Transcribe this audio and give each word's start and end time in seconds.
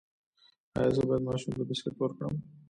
ایا 0.77 0.91
زه 0.95 1.01
باید 1.07 1.23
ماشوم 1.29 1.51
ته 1.57 1.63
بسکټ 1.69 1.95
ورکړم؟ 1.99 2.33